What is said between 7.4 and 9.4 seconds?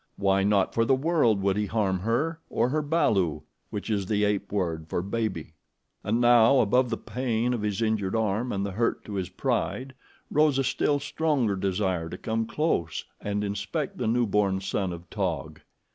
of his injured arm and the hurt to his